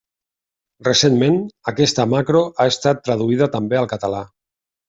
[0.87, 1.37] Recentment,
[1.71, 4.27] aquesta macro ha estat traduïda també al català.